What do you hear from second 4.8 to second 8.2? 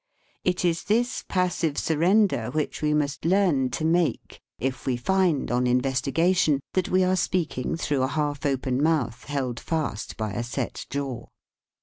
we find, on investigation, that we are speaking through a